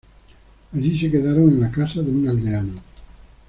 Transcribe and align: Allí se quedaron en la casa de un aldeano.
Allí 0.73 0.97
se 0.97 1.11
quedaron 1.11 1.47
en 1.49 1.61
la 1.61 1.69
casa 1.69 2.01
de 2.01 2.09
un 2.09 2.27
aldeano. 2.27 2.81